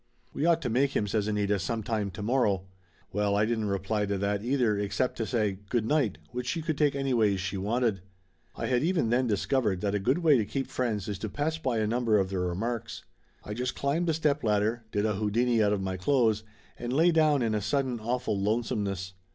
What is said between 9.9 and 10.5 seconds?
a good way to